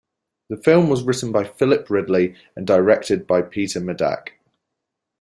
[0.49, 4.29] The film was written by Philip Ridley and directed by Peter Medak.